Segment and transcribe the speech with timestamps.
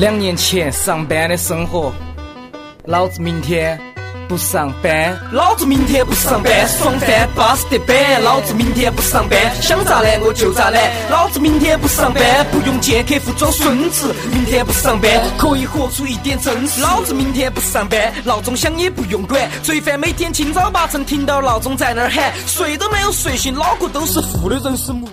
[0.00, 1.92] 两年前上班的生活。
[2.86, 3.78] 老子明天
[4.26, 8.22] 不上班，老子明天不上班，爽翻巴适的板。
[8.22, 10.90] 老子明天不上班，想咋懒我就咋懒。
[11.10, 14.14] 老子明天不上班，不用见客户装孙子。
[14.32, 16.80] 明天不上班，可以活出一点真实。
[16.80, 19.50] 老子明天不上班，闹钟响也不用管。
[19.62, 25.12] 罪犯每天清早八晨听到闹钟在那儿喊，睡都没有睡醒，脑壳都是负的，人是木的。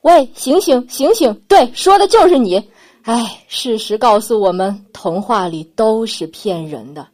[0.00, 1.34] 喂，醒醒，醒醒！
[1.46, 2.62] 对，说的就是你。
[3.06, 7.06] 唉，事实告诉我们，童话里都是骗人的。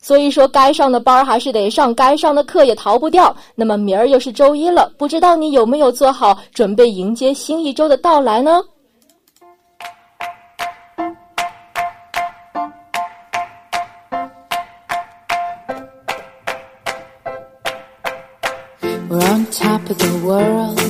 [0.00, 3.36] 所以说，该上的班还是得上，该上的课也逃不掉。
[3.54, 8.62] 那么明儿又是周一了，不知道你有没有做好准备迎接新一周的到来呢
[19.10, 20.80] ？We're on top of the world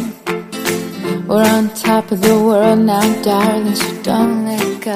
[2.76, 4.92] now, darling, so don't let go.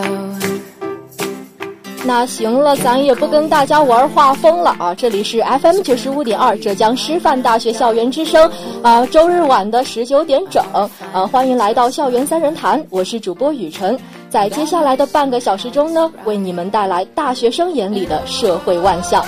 [2.03, 4.95] 那行了，咱也不跟大家玩画风了啊！
[4.95, 8.51] 这里是 FM 九十五点二浙江师范大学校园之声
[8.83, 10.65] 啊，周日晚的十九点整
[11.13, 13.99] 啊，欢迎来到校园三人谈，我是主播雨晨，
[14.31, 19.23] 在接下来的半个小时中呢，为你们带来大学生眼里的社会万象。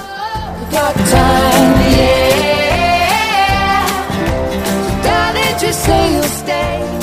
[5.71, 7.02] Say you'll stay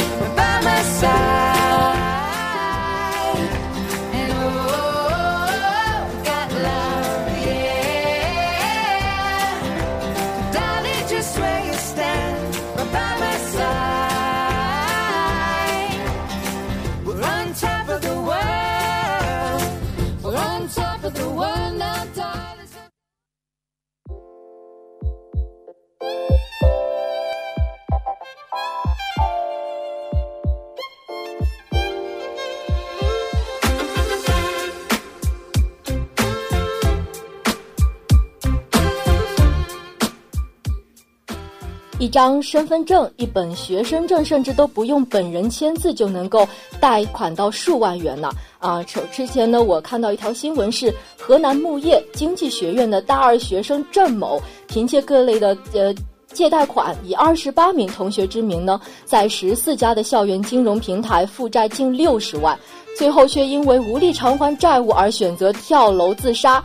[42.09, 46.47] 一张身份证、一本学生证，甚至都不用本人签字就能够
[46.79, 48.31] 贷款到数万元呢！
[48.57, 55.93] 啊，之之前呢，我看到一条新闻是河南木业经济学院的大二学生郑某，凭借各类的呃
[56.33, 62.57] 借贷款，以二十八名同学之名呢，在十四家的校园金融平台负债近六十万，
[62.97, 66.63] 最后却因为无力偿还债务而选择跳楼自杀。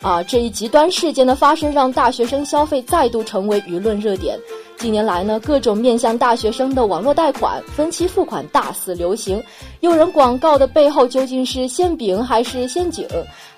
[0.00, 4.38] 啊，这一极端事件的发生，让大学生消费再度成为舆论热点。
[4.78, 9.42] 近年来呢，各种面向大学生的网络贷款、分期付款大肆流行。
[9.80, 13.08] 诱人广告的背后究竟是馅饼还是陷阱？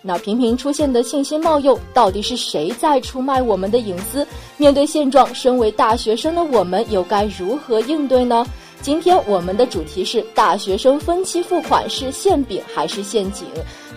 [0.00, 4.24] 那频频出现的信息冒用，到底是谁在出卖我们的隐私？
[4.56, 8.46] 面对现状，身为大学生的我们又该如何应对呢？
[8.80, 13.44] 今天我们的主题是：大学生分期付款是馅饼还是陷阱？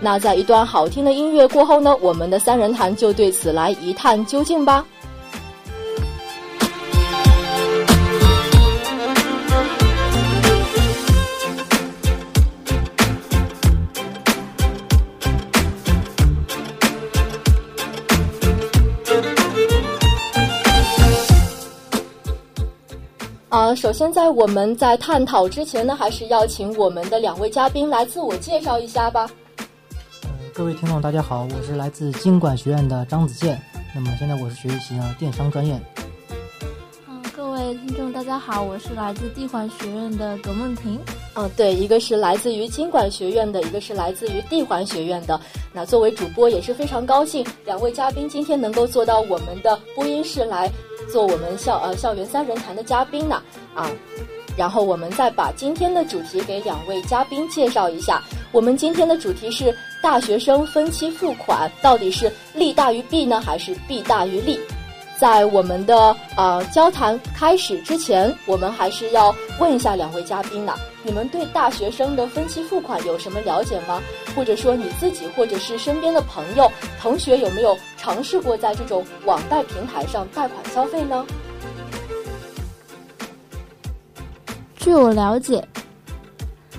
[0.01, 4.83] 那在一段好听的音乐过后呢，我们的三人谈就对此来一探究竟吧。
[23.75, 29.29] 首先在我们在探讨之前呢，还是邀请我们的两位嘉宾来自我介绍一下吧。
[30.23, 33.61] 呃，各位听众，大家好，我是来自经管学院的张子健。
[33.93, 35.79] 那么现在我是学习呢电商专业。
[37.73, 40.99] 听众，大家好，我是来自地环学院的葛梦婷。
[41.35, 45.39] 嗯，对，一个是来自于经管学院的，一个是来自于地环学院的。
[45.73, 50.69] 那作为主播也是非常高兴，两位嘉宾今天能够坐到我们的播音室来。
[51.11, 53.41] 做我们校呃校园三人谈的嘉宾呢
[53.73, 53.89] 啊，
[54.55, 58.21] 然后我们再把今天的主题给两位嘉宾介绍一下。
[58.53, 64.57] 我们今天的主题是大学生分期付款到底是利大于弊呢，还是弊大于利？
[65.21, 70.73] 在我们的呃交谈开始之前，我们还是要问一下两位嘉宾呢，
[71.03, 74.01] 你们对大学生的分期付款有什么了解吗？
[74.35, 76.67] 或者说你自己或者是身边的朋友、
[76.99, 81.23] 同学有没有尝试过在这种网贷平台上贷款消费呢？
[84.75, 85.63] 据我了解，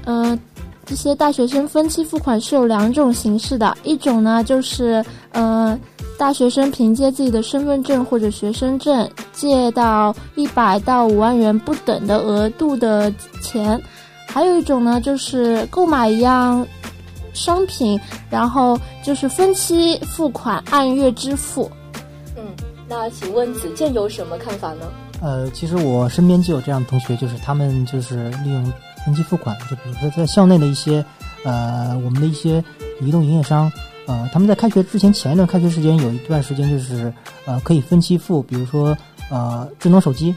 [0.05, 0.37] 嗯，
[0.85, 5.79] 这些大学生分期付款是有两种形式的，一种呢就是呃。
[6.19, 13.13] 大学生凭借自己的身份证或者学生证借到一百到五万元不等的额度的
[13.43, 13.81] 钱，
[14.29, 16.65] 还有一种呢，就是购买一样
[17.35, 17.99] 商品，
[18.31, 21.69] 然后就是分期付款，按月支付。
[22.37, 22.45] 嗯，
[22.89, 24.87] 那请问子健有什么看法呢？
[25.21, 28.73] 呃，其实我身边就有这样的同学，就是他们就是利用
[29.05, 31.05] 分期付款，就比如说在校内的一些
[31.45, 32.63] 呃，我们的一些
[33.01, 33.71] 移动营业商。
[34.13, 37.11] 呃，他们在开学之前前一段开学时间有一段时间就是
[37.47, 38.95] 呃可以分期付，比如说
[39.31, 40.35] 呃智能手机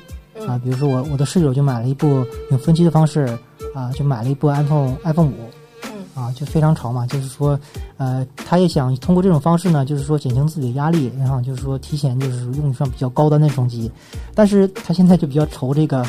[0.48, 3.38] 啊，比如说我我的室友就买了一部用分期的方式
[3.74, 7.60] 啊，就买了一部 iPhone iPhone 五，啊就非常潮嘛，就是说
[7.98, 13.92] 呃他也想通过这种方式呢，就是说减轻自己的压力，然后就是说提前就是用上比较高端的手机，
[14.34, 16.06] 但是他现在就比较愁这个。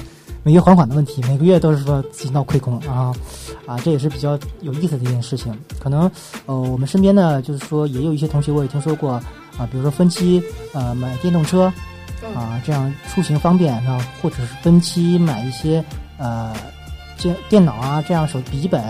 [0.47, 3.13] 每月还款的问题，每个月都是说自己闹亏空啊，
[3.67, 5.53] 啊，这也是比较有意思的一件事情。
[5.81, 6.09] 可能
[6.47, 9.15] 呃，我们身边呢，就是说也有一些同学，我也听说过
[9.59, 10.41] 啊，比如说分期
[10.73, 11.65] 呃买电动车
[12.33, 15.85] 啊，这样出行方便啊，或者是分期买一些
[16.17, 16.55] 呃
[17.19, 18.81] 电电脑啊，这样手笔记本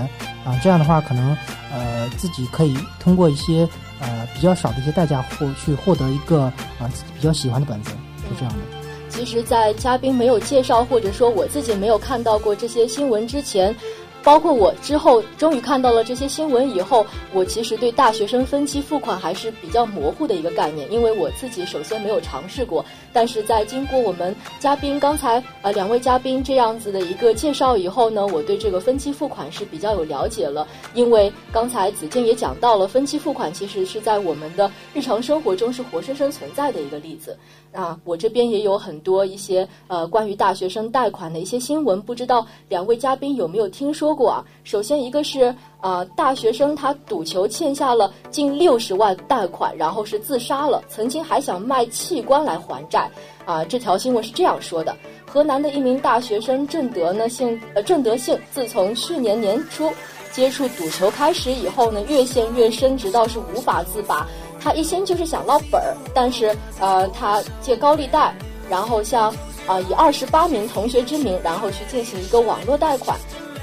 [0.45, 1.35] 啊，这样的话可能
[1.73, 3.67] 呃自己可以通过一些
[3.99, 7.93] 呃比较少的一些代价获去获得一个啊自己比较喜欢的本子，
[8.29, 8.76] 是这样的。
[9.17, 13.75] 其实，在嘉宾没有介绍，或者说我自己没有看到过这些新闻之前。
[14.23, 22.85] 包括我之后终于看到了这些新闻以后，我其实对大学生分期付款还是比较模糊的一个概念，因为我自己首先没有尝试过。
[23.13, 30.67] 但是在经过我们嘉宾刚才呃两位嘉宾这样子的一个介绍以后呢，我对这个分期付款是比较有了解了。
[30.93, 37.39] 因为刚才子健也讲到了，分期付款其实是在我们的日常生活中是活生生存在的一个例子。
[37.77, 44.17] 啊，我这边也有很多一些呃关于大学生贷款的一些新闻，不知道两位嘉宾有没有听说？
[44.17, 53.11] 过啊，首先一个是啊，大学生他赌球欠下了近六十万贷款，然后是自杀了，曾经还想卖器官来还债
[53.45, 53.63] 啊。
[53.63, 54.97] 这条新闻是这样说的：
[55.31, 59.93] 河南的一名大学生郑德呢，姓呃郑德信，自从去年年初
[60.33, 64.27] 接触赌球开始以后呢，越陷越深，直到是无法自拔。
[64.67, 68.35] 他一心就是想捞本儿，但是呃，他借高利贷，
[68.69, 69.33] 然后向
[69.65, 73.17] 啊以二十八名同学之名，然后去进行一个网络贷款。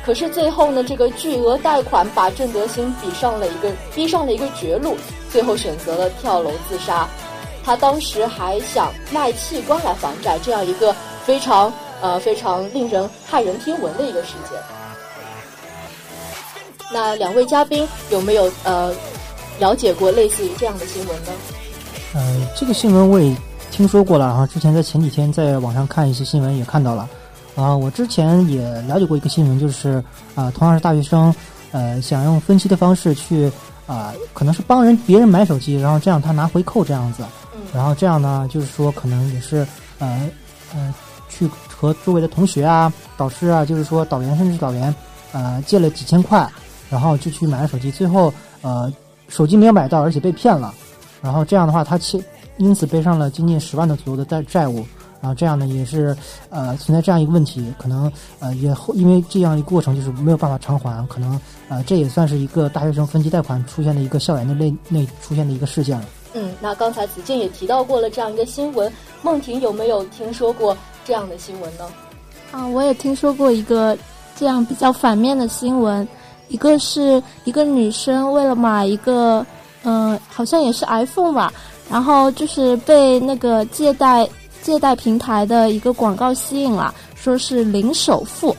[0.06, 4.96] 可是最后呢，这个巨额贷款把郑德兴逼上了一个 逼上了一个绝路，
[5.30, 7.06] 最后选择了跳楼自杀。
[7.66, 10.96] 他当时还想卖器官来还债，这样一个
[11.26, 14.58] 非常呃非常令人骇人听闻的一个事件。
[16.94, 18.96] 那两位嘉宾有没有呃
[19.60, 21.32] 了解过类似于这样的新闻呢？
[22.14, 23.36] 呃，这个新闻我也
[23.72, 27.10] 听说过了，然后之前在前几天在网上看一些新闻也看到了。
[27.56, 30.04] 啊，我之前也了解过一个新闻，就是
[30.34, 31.34] 啊，同样是大学生，
[31.72, 33.52] 呃，想用分期的方式去
[33.86, 37.24] 啊，可能是帮人别人买手机，然后这样他拿回扣这样子，
[37.72, 39.58] 然后这样呢，就是说可能也是
[40.00, 40.28] 呃
[40.74, 40.92] 呃，
[41.30, 44.94] 去和周围的同学啊、导师啊，就是说导员甚至导员，
[45.32, 46.50] 呃，借了几千块，
[46.90, 48.92] 然后就去买了手机，最后呃，
[49.28, 50.74] 手机没有买到，而且被骗了，
[51.22, 52.24] 然后这样的话，他其，
[52.58, 54.86] 因此背上了将近十万的左右的债债务。
[55.22, 56.14] 然后这样呢，也是
[56.50, 61.40] 呃存在这样一个问题，可能呃也因为这样一个过程就是没有办法偿还，可能
[61.70, 66.06] 呃这也算是一个大学生分期贷款出现的一个校园的内内出现的一个事件了。
[66.34, 71.86] 嗯，那刚才子健也提到过了这样一个新闻，梦婷有没有听说过这样的新闻呢？
[72.52, 73.98] 啊，我也听说过一个
[74.36, 76.06] 这样比较反面的新闻，
[76.48, 79.46] 一个是一个女生为了买一个
[79.84, 81.54] 嗯好像也是 iPhone 吧，
[81.90, 84.28] 然后就是被那个借贷。
[84.64, 88.56] 借贷平台的一个广告吸引了，说是零首付，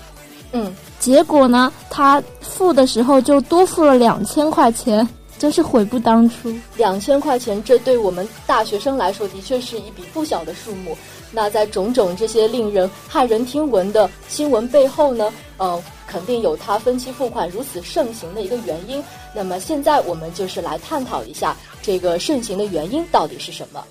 [0.53, 6.55] 嗯，结果呢，她付的时候就多付了两千块钱，真是悔不当初。
[6.77, 10.95] 两千块钱，这对我们大学生来说的确是一笔不小的数目。
[11.31, 15.83] 那在种种这些令人骇人听闻的新闻背后呢，呃，
[16.15, 19.03] 肯定有他分期付款如此盛行的一个原因。
[19.35, 23.85] 那么现在我们就是来探讨一下这个盛行的原因到底是什么。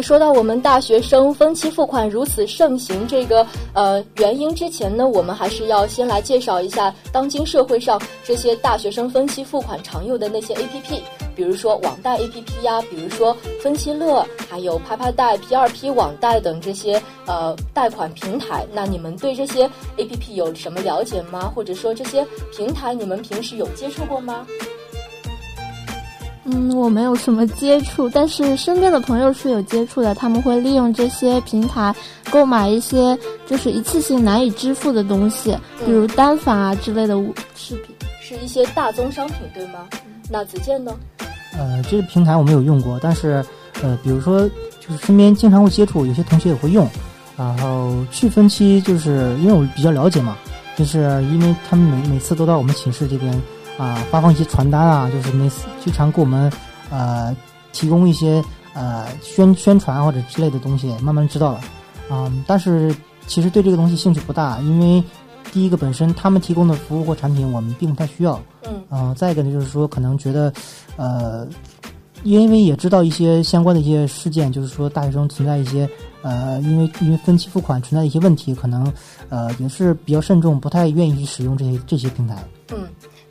[0.00, 11.00] 说到我们大学生分期付款如此盛行这个呃原因之前呢，我们还是要先来介绍一下当今社会上这些大学生分期付款常用的那些 APP，
[11.34, 18.66] 比如说网贷 APP 呀，比如说分期乐，还有拍拍贷、P2P 网贷等这些呃贷款平台。
[18.72, 21.52] 那你们对这些 APP 有什么了解吗？
[21.54, 22.26] 或者说这些
[22.56, 24.46] 平台你们平时有接触过吗？
[26.50, 30.14] 嗯，我没有什么接触，但是身边的朋友是有接触的。
[30.14, 31.94] 他们会利用这些平台
[32.30, 37.14] 购买一些就是一次性难以支付的东西，比如单反啊之类的
[37.54, 39.80] 饰品，是一些大宗商品，对吗？
[40.30, 40.94] 那子健呢？
[41.58, 43.44] 呃，这个平台我没有用过，但是
[43.82, 44.48] 呃，比如说
[44.80, 46.88] 就是身边经常会接触，有些同学也会用。
[47.36, 50.36] 然后去分期，就是因为我比较了解嘛，
[50.76, 53.42] 就是因为他们每每次都到我们寝室这边。
[53.78, 56.52] 啊，发放一些传单啊，就是每次经常给我们
[56.90, 57.34] 呃
[57.72, 58.44] 提供一些
[58.74, 61.60] 呃宣宣传或者之类的东西，慢慢知道了。
[62.10, 62.94] 嗯，但是
[63.26, 65.02] 其实对这个东西兴趣不大，因为
[65.52, 68.40] 第一个本身他们提供的服务或产品我们并不太需要。
[68.64, 68.82] 嗯。
[68.90, 70.52] 嗯，再一个呢，就是说可能觉得
[70.96, 71.46] 呃，
[72.24, 75.88] 因为也知道一些相关的一些事件，就是说大学生存在一些
[76.22, 78.92] 呃，因为因为分期付款存在一些问题，可能
[79.28, 82.36] 呃也是比较慎重，不太愿意去使用这些这些平台。
[82.72, 82.86] 嗯。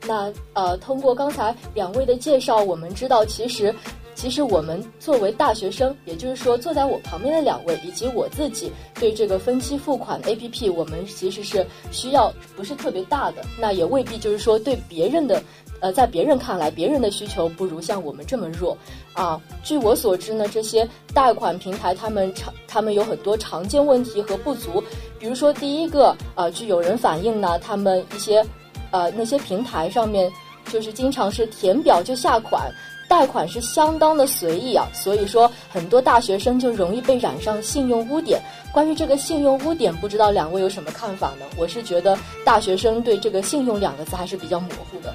[0.06, 3.74] 那呃，通过刚才两位的介绍，我们知道，其实，
[4.14, 13.44] 其实我们作为大学生，也就是说坐在我旁边的两位以及我自己，对这个分期付款 APP，我们其实是需要不是特别大的。
[13.58, 15.42] 那也未必就是说对别人的，
[15.80, 18.78] 呃，在别人看来，别人的需求不如像我们这么弱
[19.12, 19.40] 啊。
[19.62, 24.82] 据我所知呢，这些贷款平台他们常他们有很多常见问题和不足，
[25.18, 28.44] 比如说第一个啊，据有人反映呢，他们一些。
[28.90, 30.30] 呃，那些平台上面
[30.70, 32.70] 就是经常是填表就下款，
[33.08, 38.40] 贷款是相当的随意啊，所以说很多大学生就容易被染上信用污点。
[38.72, 41.46] 关于这个信用污点，不知道两位有什么看法呢？
[41.56, 45.14] 我是觉得大学生对这个“信用”两个字还是比较模糊的。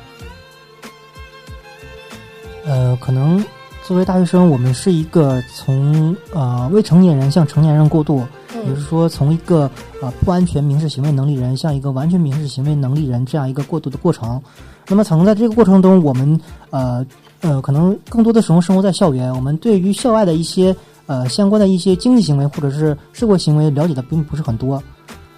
[2.65, 3.43] 呃，可能
[3.85, 8.25] 作为大学生，我们是一个从呃未成年人向成年人过渡。
[8.63, 9.69] 也就是说，从一个
[10.01, 14.41] 呃不安全民事行为能力人向一个完全民事行为能力人这样一个过渡的过程。
[14.87, 16.39] 那么，可能在这个过程中，我们
[16.69, 17.05] 呃
[17.41, 24.81] 呃，可能更多的时候生活在校园，我们对于校外的一些呃相关的一些经济行为或者是社会行为了解的并不是很多。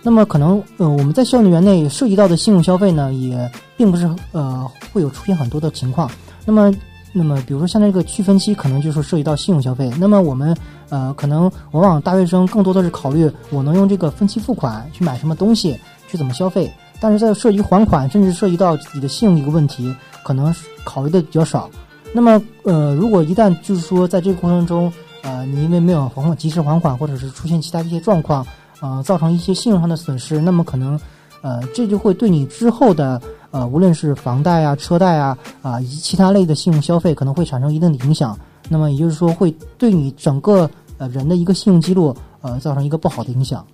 [0.01, 6.10] 那么，可能呃我们在校园内涉及到的信用消费呢，也并不是呃会有出现很多的情况。
[6.46, 6.72] 那么，
[7.17, 9.89] 那么比如说像这个区分期，可能就是涉及到信用消费。
[10.00, 10.55] 那么我们。
[10.89, 15.75] 呃，可能往往大学生更多的是考虑我能用这个分期付款去买什么东西，
[16.07, 16.72] 去怎么消费。
[17.00, 19.93] 但是在涉及还款，甚至涉及到自己的信用一个问题，
[20.24, 20.53] 可能
[20.84, 21.67] 考虑的比较少。
[22.13, 24.93] 那么，呃，如果一旦就是说在这个过程中，
[25.24, 28.45] 呃，你因为没有还款及时还款，或者是出现其他一些状况，
[28.79, 30.98] 呃，造成一些信用上的损失，那么可能，
[31.41, 33.19] 呃，这就会对你之后的
[33.56, 38.38] 呃，无论是房贷啊、车贷啊啊以及其他类的信用消费，可能会产生一定的影响。
[38.68, 43.66] 那么也就是说，会对你整个呃人的一个信用记录呃造成一个不好的影响。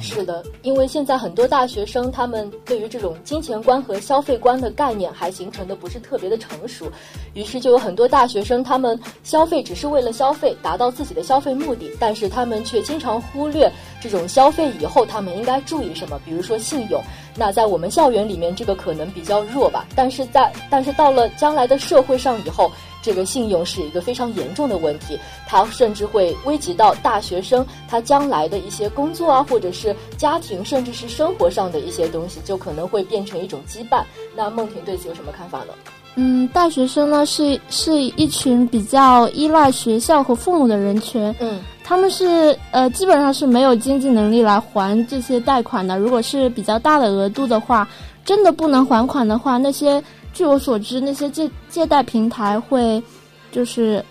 [0.00, 6.92] 是的，因为现在很多大学生他们对于这种金钱观和消费观的概念还形成的不是特别的成熟，
[7.32, 13.70] 于是就有很多大学生他们消费只是为了消费，达到自己的消费目的，但是他们却经常忽略
[14.00, 17.02] 这种消费以后他们应该注意什么，比如说信用。
[17.34, 22.70] 那在我们校园里面这个可能比较弱吧，但是在但是到了将来的社会上以后。
[23.08, 34.04] 这个信用是一个非常严重的问题，它甚至会危及到大学生他将来的一些工作啊，或者是家庭，甚至是生活上的一些东西，就可能会变成一种羁绊。
[34.36, 35.72] 那梦婷对此有什么看法呢？
[36.16, 45.98] 嗯，大学生呢是是一群比较依赖学校和父母的人群，嗯，他们是呃基本上是没有经济能力来还这些贷款的。
[45.98, 47.88] 如果是比较大的额度的话，
[48.22, 50.04] 真的不能还款的话，那些。
[50.32, 53.02] 据我所知，那些借借贷平台会，
[53.50, 54.04] 就是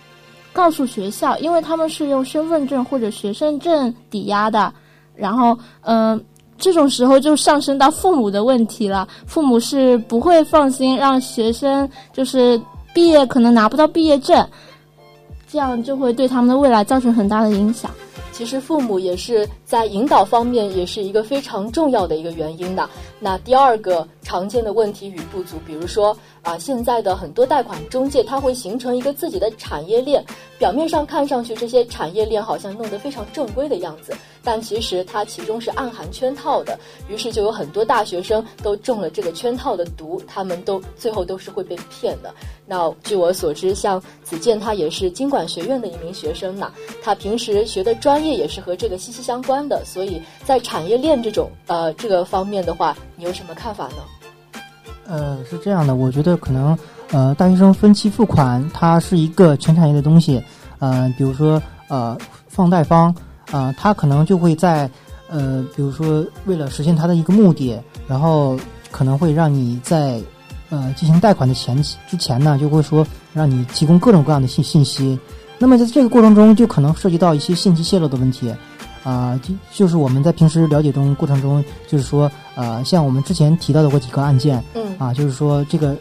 [0.52, 4.74] 告诉学校，因为他们是用身份证或者学生证抵押的，
[5.16, 6.22] 然后，嗯，
[6.58, 9.08] 这种时候就上升到父母的问题了。
[9.26, 12.60] 父母是不会放心让学生就是
[12.94, 14.46] 毕业可能拿不到毕业证，
[15.48, 17.90] 这样就会对他们的未来造成很大的影响。
[18.32, 22.90] 其实父母也是在引导方面也是一个非常重要的一个原因的。
[23.20, 30.24] 那第二个常见的问题与不足，比如说啊，现在的很多贷款中介，它会形成一个自己的产业链，
[30.58, 36.80] 表面上看上去这些产业链好像弄得非常正规的样子，但其实它其中是暗含圈套的。
[37.10, 42.34] 于是就有很多大学生都中了这个圈套的毒，他们都最后都是会被骗的。
[42.66, 46.72] 那据我所知，像子健他也是经管学院的一名学生呢，
[47.02, 54.62] 他平时学的专业也是和这个息息相关的，所以在产业链这种呃这个方面的话，你有什么看法呢？
[55.08, 56.78] 呃，是这样的，我觉得可能
[57.12, 60.44] 呃，大学生分期付款它是一个全产业的东西，
[60.80, 62.18] 呃，比如说呃，
[62.50, 63.16] 放贷方
[63.52, 64.90] 啊，他可能就会在
[65.30, 68.60] 呃，比如说为了实现他的一个目的，然后
[68.92, 70.22] 可能会让你在
[70.70, 75.18] 呃进行贷款的前期之前呢，就会说让你提供各种各样的信信息，
[75.58, 78.54] 那么在这个过程中就可能涉及到一些信息泄露的问题。
[79.08, 85.96] 啊，就就是我们在平时了解中过程中，就是说，呃，像我们之前提到的过几个案件，嗯，啊，就是说这个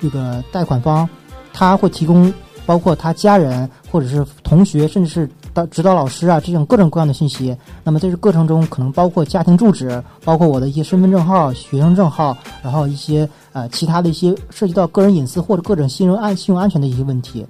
[0.00, 1.08] 这个贷款方
[1.52, 2.32] 他会提供
[2.64, 7.56] 包括他家人或者是同学，甚至是导指导老师啊这种各种各样的信息。
[7.82, 17.44] 那么在这过程中，可能包括家庭住址，包括我的一些身份证号、学生证号，然后一些呃其他的一些涉及到个人隐私或者各种信用安信用安全的一些问题。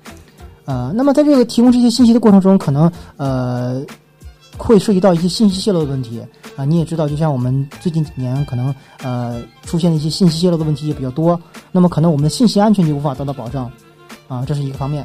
[0.65, 3.85] 呃，那么在这个提供这些信息的过程中，可能呃。
[4.62, 6.21] 会涉及到一些信息泄露的问题
[6.55, 11.40] 啊，你也知道，就像我们最近几年可能呃出现的一些信息泄露的问题也比较多，
[11.73, 13.71] 那么可能我们的信息安全就无法得到保障，
[14.29, 15.05] 啊，这是一个方面。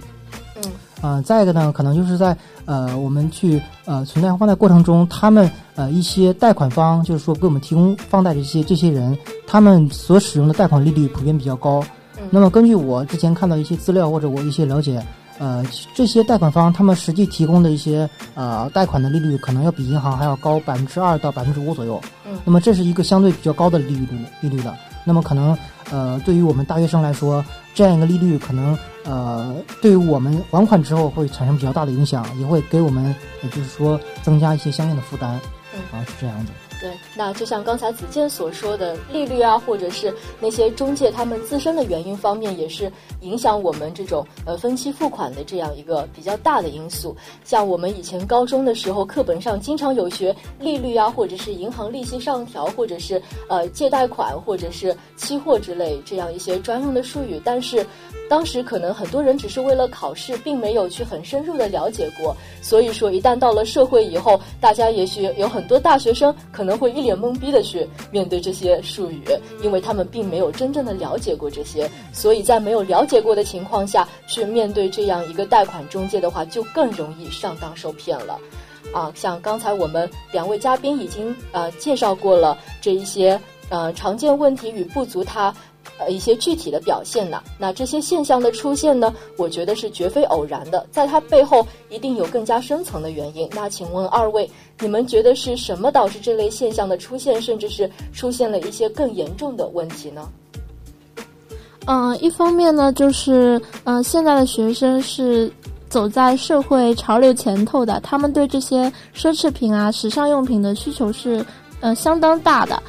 [0.58, 0.72] 嗯。
[1.02, 2.36] 啊，再一个呢，可能就是在
[2.66, 11.84] 呃我们去呃存贷放贷过程中，他们呃一些贷款方，就是说给我们提供放贷的这些这些人，他们所使用的贷款利率普遍比较高。
[12.18, 12.28] 嗯。
[12.30, 15.02] 那么根据我之前看到一些资料或者我一些了解。
[15.38, 22.02] 呃，这些贷款方他们实际提供的一些呃贷款的利率，可能要比银行还要高百分之二到百分之五左右。
[22.26, 24.08] 嗯，那么这是一个相对比较高的利率
[24.42, 24.74] 利率的。
[25.04, 25.56] 那么可能
[25.92, 33.14] 呃，对于我们大学生来说，这样一个利率可能呃，对于我们还款之后会产生比较大的影响，也会给我们
[33.44, 35.40] 也就是说增加一些相应的负担。
[35.74, 36.52] 嗯，啊，是这样的。
[36.82, 47.16] 对，那就像刚才子健所说的，利率啊，或者是那些中介他们自身的原因方面，也是影响我们这种呃分期付款的这样一个比较大的因素。
[47.44, 57.86] 像我们以前高中的时候，课本上经常有学利率啊，或者是银行利息上调，或者是呃借贷款，或者是期货之类这样一些专用的术语，但是。
[58.28, 62.36] 当时可能很多人只是为了考试，并没有去很深入的了解过。
[62.60, 69.22] 所以说，一旦到了社会以后，大家也许有很多大学生可能会一脸懵逼的去面对这些术语，
[69.62, 71.90] 因为他们并没有真正的了解过这些。
[72.14, 78.40] 所以在没有了解过的情况下去面对这样一个贷款中介的话，就更容易上当受骗了。
[78.94, 85.54] 啊，像刚才我们两位嘉宾已经呃介绍过了这一些呃常见问题与不足，它。
[85.98, 87.42] 呃，一些具体的表现呢？
[87.58, 89.14] 那这些现象的出现呢？
[89.38, 93.50] 我觉得是绝非偶然的，在它背后一定有更加深层的原因。
[93.54, 94.50] 那请问二位，
[94.82, 100.28] 你们觉得是什么导致这类现象的出现，甚至是出现了一些更严重的问题呢？
[101.88, 105.50] 嗯，一方面呢，就是嗯，现在的学生是
[105.88, 111.46] 走在社会潮流前头的，他们对这些奢侈品啊、时尚用品的需求是
[111.80, 112.82] 呃相当大的。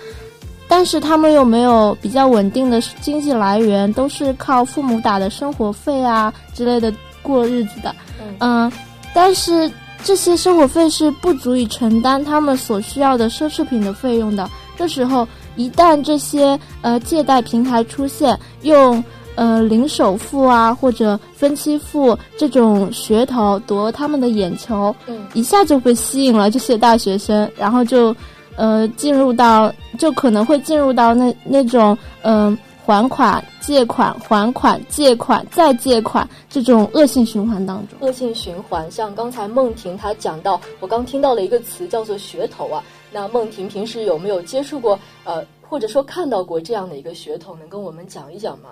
[0.77, 7.97] 但是他们又没有比较稳定的经济来源，都是靠父母打的生活费啊之类的过日子的。
[8.41, 8.71] 嗯，
[9.15, 9.73] 但是
[10.05, 14.47] 这些生活费是不足以承担他们所需要的奢侈品的费用的。
[14.77, 19.03] 这时候，一旦这些呃借贷平台出现，用
[19.35, 28.15] 呃零首付啊或者分期付这种噱头夺他们的眼球，嗯，一下就被吸引了这些大学生，然后就。
[28.57, 37.99] 呃，进入到就可能会进入到那那种嗯还款、借款、还款、借款再借款这种恶性循环当中。
[38.01, 42.83] 恶性循环，像刚才梦婷她讲到，我刚听到了一个词叫做噱头啊。
[43.13, 48.71] 那梦婷平时有没有接触过呃，或者说看到过这样的一个噱头，能跟我们讲一讲吗？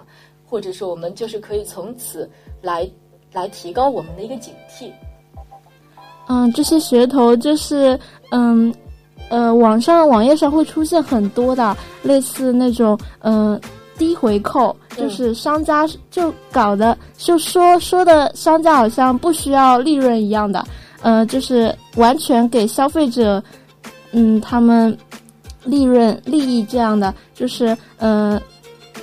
[0.48, 2.30] 或者说我们就是可以从此
[2.62, 2.88] 来
[3.32, 4.92] 来提高我们的一个警惕。
[6.28, 7.98] 嗯，这些噱头就是
[8.30, 8.72] 嗯。
[9.28, 13.60] 呃，网上网页上会出现很多的类似那种，嗯，
[13.98, 20.64] 低回扣，就是商家就搞的，就说说的商家好像不需要利润一样的，
[21.02, 23.42] 呃，就是完全给消费者，
[24.12, 24.96] 嗯，他们
[25.64, 28.40] 利润利益这样的，就是呃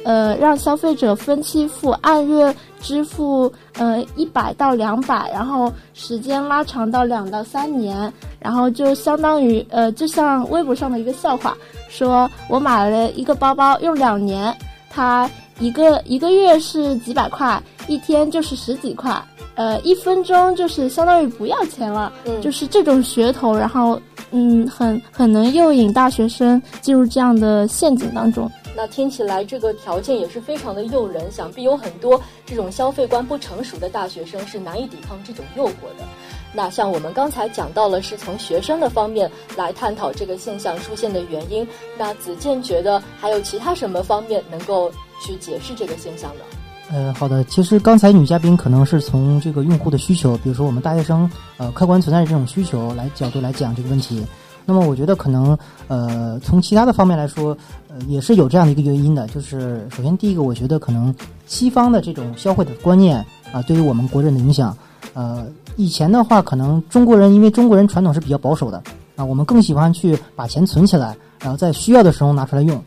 [0.03, 8.11] 呃，让消费者分期付，按月支付，呃，一百到两百，然后时间拉长到两到三年。
[8.39, 11.55] 然后就相当于呃，就像微博上的一个笑话，
[11.87, 14.51] 说我买了一个包包用两年，
[14.89, 19.15] 它一个一个月是几百块，一天就是十几块，
[19.53, 28.49] 呃，一分钟就是相当于不要钱了，嗯就是这种噱头，然后嗯，很很能诱引大学生进入这样的陷阱当中。
[28.75, 36.05] 那听起来这个条件也是非常的诱人，想必有很多这种消费观不成熟的大学生是难以抵抗这种诱惑的。
[36.53, 41.67] 那像我们刚才讲到了，是从学生的方面来探讨这个现象出现的原因。
[41.97, 46.41] 那子健觉得还有其他什么方面能够去解释这个现象呢？
[46.91, 47.41] 呃，好的。
[47.45, 54.25] 其实刚才女嘉宾可能是从这个用户的需求，比如说我们大学生呃客观存在的这种需求来角度来讲这个问题。
[54.65, 57.57] 那么我觉得可能呃从其他的方面来说，
[57.89, 59.27] 呃也是有这样的一个原因的。
[59.27, 61.13] 就是首先第一个，我觉得可能
[61.45, 64.75] 西方的这种消费的观念啊、对于我们国人的影响，
[65.13, 65.45] 呃
[65.75, 68.81] 以前的话可能中国人因为中国人传统是比较保守的
[69.15, 72.81] 啊、我们更喜欢去把钱存起来，然后在需要的时候拿出来用。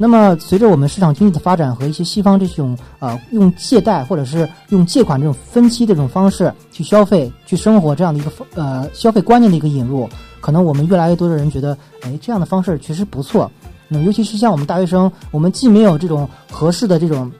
[0.00, 10.08] 那么，随着我们市场经济的发展和一些西方这种呃用借贷或者是用借款这种分期的这种方式去消费、去生活这样的一个呃消费观念的一个引入，
[10.40, 13.50] 可能我们越来越多的人觉得，哎，这样的方式确实不错。
[13.88, 17.30] 那么，尤其是像我们大学生，我们既没有这种合适的这种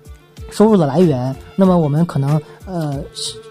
[0.50, 2.98] 收入的来源，那么我们可能呃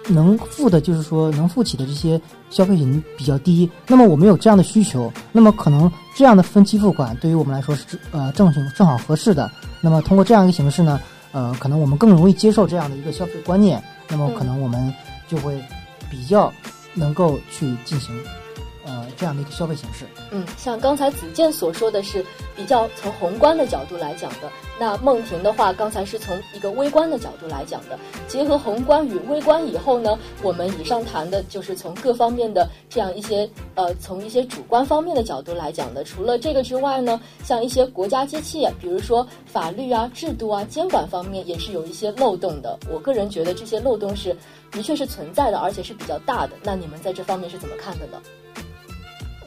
[0.08, 3.70] 能付的，就是说能付起的这些消费品比较低。
[3.86, 9.50] 那么我们有这样的需求，那么可能这样的分期付款对于我们来说是呃正正正好合适的。
[9.80, 11.00] 那么通过这样一个形式呢，
[11.34, 13.82] 呃，可能我们更容易接受这样的一个消费观念。
[14.10, 14.92] 那么可能我们
[15.28, 15.62] 就会
[16.10, 16.52] 比较
[16.96, 18.16] 能够去进行
[18.88, 20.06] 呃这样的一个消费形式。
[20.32, 28.00] 嗯，像刚才子健所说的是比较从宏观的角度来讲的，那梦婷的话，刚才是从一个微观的角度来讲的。
[28.28, 36.04] 结合宏观与微观以后呢，我们以上谈的就是从各方面的这样一些呃，从一些主观方面的角度来讲的。
[36.04, 42.80] 除了这个之外呢，像一些国家机器，比如说法律啊、制度啊、监管方面，也是有一些漏洞的。
[42.90, 44.36] 我个人觉得这些漏洞是
[44.72, 46.54] 的确是存在的，而且是比较大的。
[46.64, 48.22] 那你们在这方面是怎么看的呢？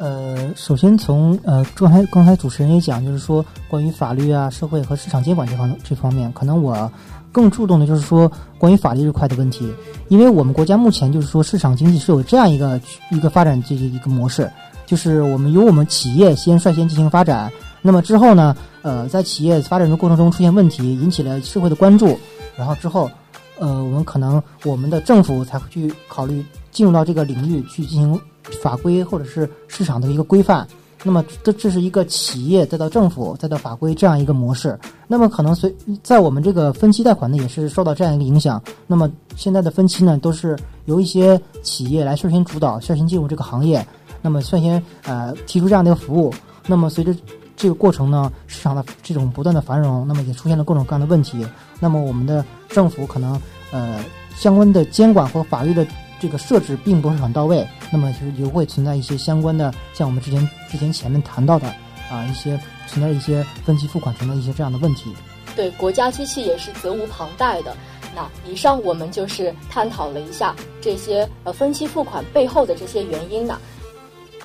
[0.00, 6.90] 呃，首先从呃刚才刚才主持人也讲，就是说关于法律啊、社会和市场监管这方这方面，可能我
[7.30, 9.70] 更注重的就是说关于法律这块的问题，
[10.08, 14.50] 因为我们国家目前就是说市场经济是有这样一个一个发展这一个模式，
[14.86, 22.18] 就是我们由我们企业先率先进行发展，那么之后呢，呃，在企业发展的过程中出现问题，引起了社会的关注，
[22.56, 23.10] 然后之后，
[23.58, 28.18] 呃，我们可能我们的政府才会去考虑进入到这个领域去进行
[28.62, 30.66] 法规或者是市场的一个规范。
[31.02, 34.78] 那么这这是一个企业再到政府再到法规这样一个模式。
[35.08, 38.62] 那么可能随在我们这个分期贷款呢，也是受到这样一个影响。
[38.86, 43.86] 那么现在的分期呢，都是由一些企业来率先主导、率先进入这个行业，
[44.20, 46.34] 那么率先呃提出这样的一个服务。
[46.66, 47.16] 那么随着
[47.56, 51.46] 这个过程呢，市场的这种不断的繁荣，那么也出现了各种各样的问题。
[51.78, 54.04] 那么我们的政府可能呃
[54.36, 55.86] 相关的监管和法律的
[56.20, 61.66] 这个设置并不是很到位，那么就是也会存在一些相关的，像我们之前之前前面谈到的
[62.10, 65.12] 啊一些存在一些分期付款存在一些这样的问题。
[65.56, 67.76] 对国家机器也是责无旁贷的。
[68.14, 73.58] 那以上我们就是探讨了一下这些呃分期付款背后的这些原因呢。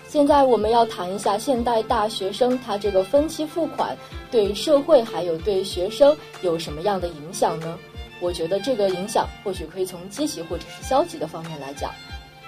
[0.07, 3.97] 现在我们要谈一下现代大学生他这个分期付款
[4.31, 7.77] 对社会还有对学生有什么样的影响呢？
[8.21, 11.91] 我觉得这个影响或许可以从积极或者是消极的方面来讲。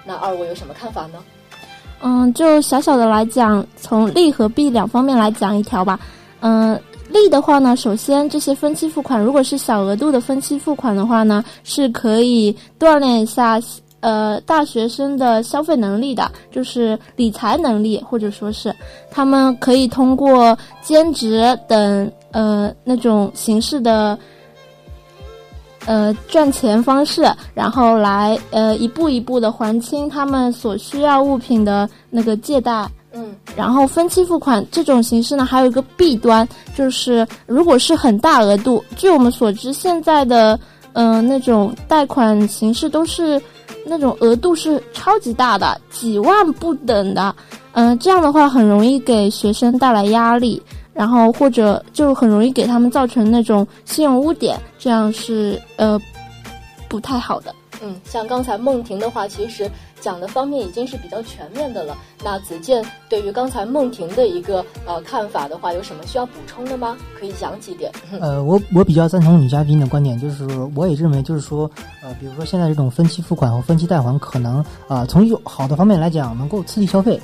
[0.05, 1.19] 那二位有什么看法呢？
[2.01, 5.99] 嗯，就小小的来讲，从利和弊两方面来讲一条吧。
[6.39, 13.59] 嗯，利的话呢，首先这些分期付款，如果是小额度的分期付款的话呢，是可以锻炼一下
[13.99, 18.73] 呃大学生的消费能力的，就是理财能力，或者说是
[19.11, 24.17] 他们可以通过兼职等呃那种形式的。
[25.87, 32.87] 呃，赚钱方式，然后来呃一步一步的还清他们所需要物品的那个借贷。
[33.13, 40.59] 嗯，然后分期付款这种形式呢，还有一个弊端，就是如果是很大额度，据我们所知，现在的
[40.93, 43.41] 嗯、呃、那种贷款形式都是
[43.85, 47.33] 那种额度是超级大的，几万不等的。
[47.71, 50.61] 嗯、呃，这样的话很容易给学生带来压力。
[50.97, 55.99] 然后或者就很容易给他们造成那种信用污点，这样是呃
[56.89, 57.53] 不太好的。
[57.83, 59.69] 嗯，像刚才梦婷的话，其实
[60.01, 61.95] 讲的方面已经是比较全面的了。
[62.23, 66.97] 那子健对于刚才梦婷的一个呃看法的话，有什么需要补充的吗？
[67.19, 67.91] 可以讲几点。
[68.19, 71.69] 呃，我我比较赞同女嘉宾的观点，就是我也认为，就是说，
[72.01, 74.57] 呃，比如说现在这种分期付款和分期贷款，可能
[74.87, 77.21] 啊、呃、从有好的方面来讲，能够刺激消费。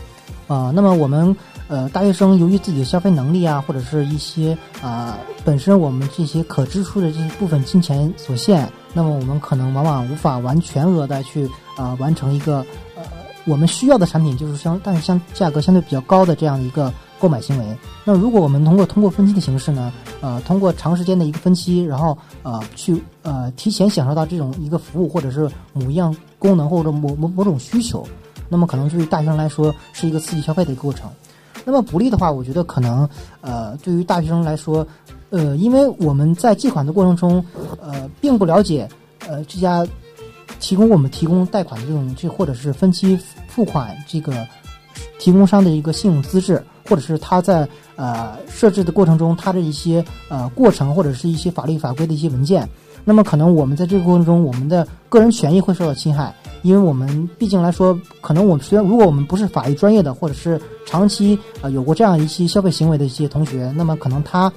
[0.48, 1.36] 啊、那么我们
[1.68, 12.58] 呃大学生由于自己的消费能力啊，或者是一些啊、本身我们这些可支出的这些部分金钱所限，那么我们可能往往无法完全额的去啊、完成一个
[12.96, 13.04] 呃
[13.46, 17.78] 我们需要的产品，就是相但是相价格相对比较高的这样的一个购买行为。
[18.06, 28.06] 那如果我们通过通过分期的形式呢，呃，通过长时间的一个分期，然后呃去呃提前享受到这种一个服务或者是某一样功能或者某某某种需求，
[28.50, 31.10] 那么可能对于大学生来说是一个刺激消费的一个过程。
[31.66, 33.08] 那么不利的话，我觉得可能
[33.42, 34.86] 呃对于大学生来说，
[35.30, 37.44] 呃，因为我们在借款的过程中，
[37.82, 38.88] 呃，并不了解
[39.28, 39.86] 呃这家
[40.60, 44.46] 提供我们提供贷款的这种这或者是分期付款这个
[45.20, 52.68] 提供商的一个信用资质，或者是他在呃设置的过程中，他的一些呃过程或者是一些法律法规的一些文件。
[53.06, 64.52] 那么可能我们在这个过程中，我们的个人权益会受到侵害，因为我们毕竟来说，可能我们虽然如果我们不是法律专业的，或者是长期呃有过这样一些消费行为的一些同学，那么可能他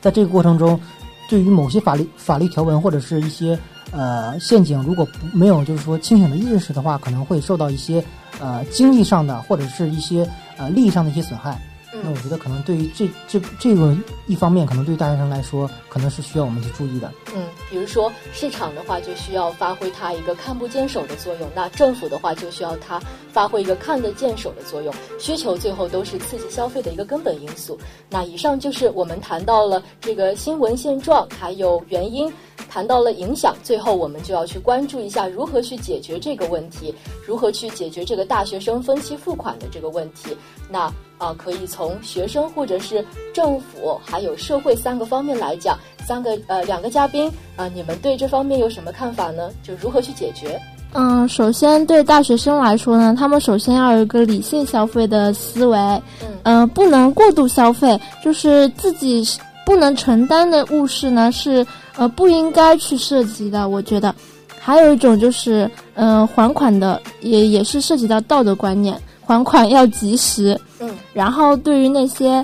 [0.00, 0.80] 在这个过程中，
[1.28, 3.58] 对于某些法律法律条文或者是一些
[3.90, 8.02] 呃陷阱，如果没有就是说清醒的意识的话，可能会受到一些
[8.40, 11.60] 呃经济上的或者是一些呃利益上的一些损害。
[12.02, 17.12] 那我觉得可能对于这这这个一方面，可能对于大学生来说，可能是需要我们去注意的。
[17.34, 24.94] 嗯，比如说市场的话，就需要发挥它一个看不见手的作用；那政府的话，就需要它发挥一个看得见手的作用。
[25.18, 27.76] 需求最后都是刺激消费的一个根本因素。
[28.08, 32.32] 那以上就是我们谈到了这个新闻现状，还有原因，
[32.70, 36.94] 谈到了影响，最后我们就要去关注一下如何去解决这个问题，
[37.26, 40.36] 如何去解决这个大学生分期付款的这个问题。
[40.70, 45.76] 那啊、可以从学生或者是政府还有社会三个方面来讲。
[46.06, 49.50] 三个呃，两个嘉宾啊、你们对这方面有什么看法呢？
[49.62, 50.60] 就如何去解决？
[50.94, 55.76] 嗯，首先对大学生来说呢，他们首先要有一个理性消费的思维，
[56.22, 59.22] 嗯呃，不能过度消费，就是自己
[59.66, 61.66] 不能承担的物事呢是
[61.98, 63.68] 呃不应该去涉及的。
[63.68, 64.14] 我觉得，
[64.58, 70.58] 还有一种就是嗯、呃还款的也也是涉及到道德观念，还款要及时。
[70.80, 72.42] 嗯，然后对于那些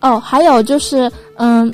[0.00, 1.72] 哦，还有就是嗯，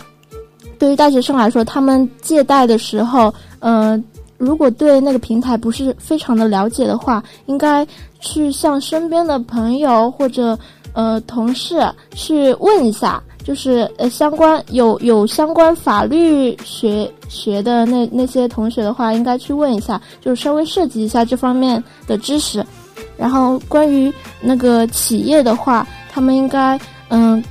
[0.78, 4.02] 对于大学生来说，他们借贷的时候，嗯、
[4.38, 7.86] 如果对那个平台不是非常的了解的话，应该
[8.20, 10.58] 去向身边的朋友或者
[10.92, 11.80] 呃同事
[12.14, 22.64] 去问一下，就是呃相关有有相关法律学学的那那些同学的话，应该去问一下，就是稍微涉及一下这方面的知识。
[23.16, 27.42] 然后关于那个企业的话，他们应该嗯，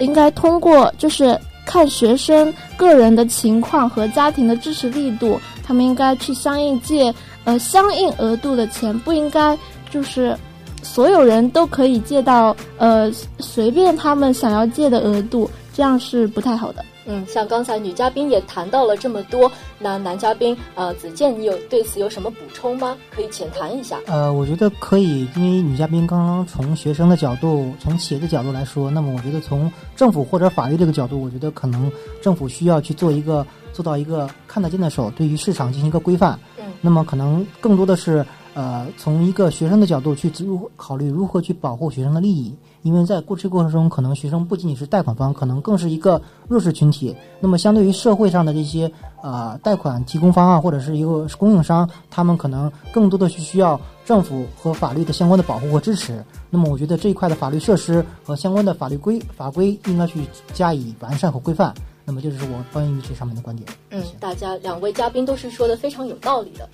[0.00, 1.38] 应该通过就是
[1.70, 9.56] 看学生个人的情况和家庭的支持力度，他们应该去相应借呃相应额度的钱，不应该
[9.88, 10.36] 就是
[10.82, 16.84] 所有人都可以借到呃随便他们想要借的额度，这样是不太好的。
[17.06, 22.96] 嗯，像刚才女嘉宾也谈到了这么多，那男嘉宾呃子健，你有对此有什么补充吗？
[23.10, 23.98] 可以浅谈一下。
[24.06, 36.38] 呃，我觉得可以，因为女嘉宾刚刚从学生的角度、从企业的角度来说，那么我觉得从政府或者法律这个角度，我觉得可能政府需要去做一个做到一个看得见的手，对于市场进行一个规范。
[36.58, 38.24] 嗯，那么可能更多的是
[38.60, 47.16] 呃，从一个学生的角度去如考虑如何去保护学生的利益，因为在过去过程中，可能学生不仅仅是贷款方，可能更是一个弱势群体。
[47.40, 48.92] 那么相对于社会上的这些
[49.22, 56.22] 呃贷款提供方啊，或者是一个供应商，他们可能更多的是需要政府和法律的相关的保护和支持。
[56.50, 60.20] 那么我觉得这一块的法律设施和相关的法律规法规应该去
[60.52, 61.72] 加以完善和规范。
[62.04, 63.66] 那么就是我关于这上面的观点。
[63.88, 66.68] 嗯，大家两位嘉宾都是说的非常有道理的。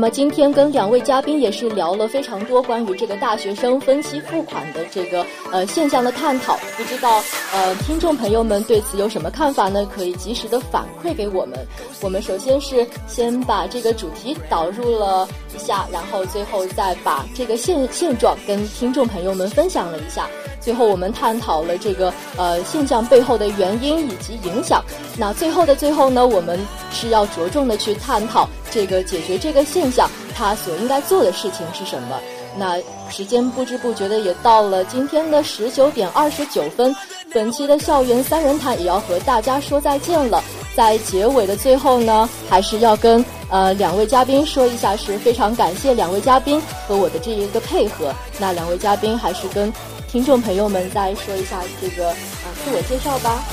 [0.00, 9.86] 那么今天跟两位嘉宾也是聊了非常多关于这个大学生分期付款的这个呃现象的探讨，不知道呃听众朋友们对此有什么看法呢？
[9.94, 11.58] 可以及时的反馈给我们。
[12.00, 20.26] 我们首先是先把这个主题导入了一下，然后最后再把这个现现状跟听众朋友们分享了一下。
[20.60, 24.84] 最后我们探讨了这个呃现象背后的原因以及影响。
[25.16, 26.58] 那最后的最后呢，我们
[26.92, 32.18] 是要着重的去探讨这个解决这个现象，它所应该做的事情是什么。
[32.56, 32.76] 那
[33.08, 36.94] 时间不知不觉的也到了今天的十九点二十九分，
[37.32, 40.42] 本期的校园三人谈也要和大家说再见了。
[40.74, 48.12] 在结尾的最后呢，还是要跟呃两位嘉宾说一下，是非常感谢两位嘉宾和我的这一个配合。
[48.38, 49.72] 那两位嘉宾还是跟
[50.10, 52.16] 听众朋友们再说一下这个啊
[52.64, 53.44] 自我介绍吧。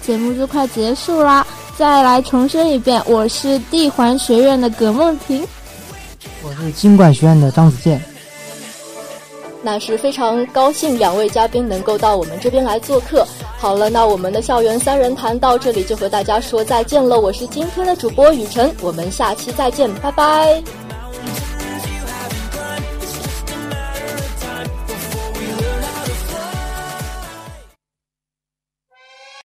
[0.00, 5.46] 节目就快结束啦，再来重申一遍，我是地环学院的葛梦婷，
[6.42, 8.02] 我是经管学院的张子健。
[9.62, 13.26] 那是非常高兴两位嘉宾能够到我们这边来做客。
[13.58, 17.18] 好了，那我们的校园三人谈到这里就和大家说再见了。
[17.18, 20.87] 我是今天的主播雨辰，我们下期再见，拜拜。